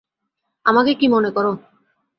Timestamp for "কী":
0.95-1.07